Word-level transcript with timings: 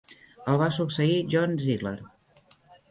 El 0.53 0.57
va 0.61 0.69
succeir 0.79 1.21
John 1.35 1.55
Ziegler. 1.67 1.97